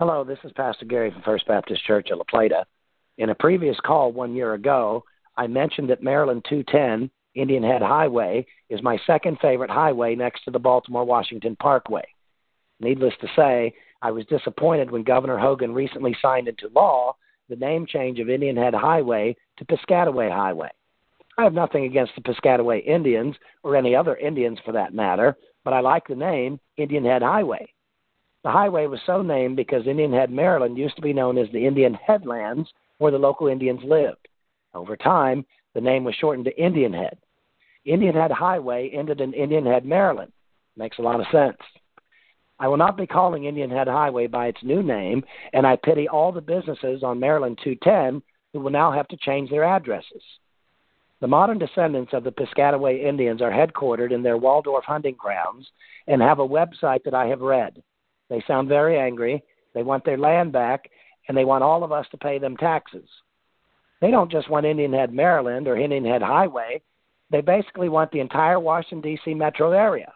[0.00, 2.64] Hello, this is Pastor Gary from First Baptist Church of La Plata.
[3.18, 5.04] In a previous call one year ago,
[5.36, 10.50] I mentioned that Maryland 210, Indian Head Highway, is my second favorite highway next to
[10.50, 12.06] the Baltimore Washington Parkway.
[12.80, 17.16] Needless to say, I was disappointed when Governor Hogan recently signed into law
[17.50, 20.70] the name change of Indian Head Highway to Piscataway Highway.
[21.36, 25.74] I have nothing against the Piscataway Indians or any other Indians for that matter, but
[25.74, 27.70] I like the name Indian Head Highway.
[28.42, 31.66] The highway was so named because Indian Head, Maryland used to be known as the
[31.66, 34.28] Indian Headlands where the local Indians lived.
[34.74, 35.44] Over time,
[35.74, 37.18] the name was shortened to Indian Head.
[37.84, 40.32] Indian Head Highway ended in Indian Head, Maryland.
[40.76, 41.58] Makes a lot of sense.
[42.58, 46.08] I will not be calling Indian Head Highway by its new name, and I pity
[46.08, 50.22] all the businesses on Maryland 210 who will now have to change their addresses.
[51.20, 55.70] The modern descendants of the Piscataway Indians are headquartered in their Waldorf hunting grounds
[56.06, 57.82] and have a website that I have read.
[58.30, 59.42] They sound very angry.
[59.74, 60.88] They want their land back,
[61.28, 63.08] and they want all of us to pay them taxes.
[64.00, 66.80] They don't just want Indian Head, Maryland, or Indian Head Highway.
[67.30, 69.34] They basically want the entire Washington, D.C.
[69.34, 70.12] metro area.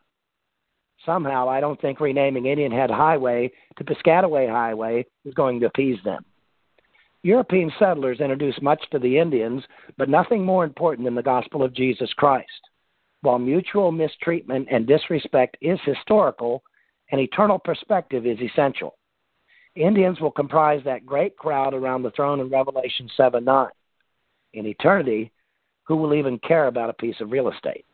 [1.04, 5.98] Somehow, I don't think renaming Indian Head Highway to Piscataway Highway is going to appease
[6.04, 6.24] them.
[7.22, 9.62] European settlers introduced much to the Indians,
[9.96, 12.48] but nothing more important than the gospel of Jesus Christ.
[13.22, 16.62] While mutual mistreatment and disrespect is historical,
[17.10, 18.96] an eternal perspective is essential.
[19.76, 23.68] Indians will comprise that great crowd around the throne in Revelation 7 9.
[24.54, 25.32] In eternity,
[25.84, 27.84] who will even care about a piece of real estate?